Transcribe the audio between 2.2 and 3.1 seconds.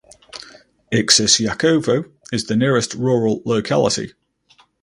is the nearest